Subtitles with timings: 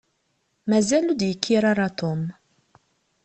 [0.69, 2.21] Mazal ur d-yekkir ara Tom.